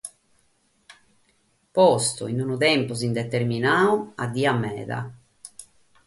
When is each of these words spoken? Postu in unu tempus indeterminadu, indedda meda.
Postu 1.79 2.29
in 2.31 2.39
unu 2.45 2.57
tempus 2.63 2.97
indeterminadu, 3.09 3.99
indedda 4.25 4.55
meda. 4.63 4.99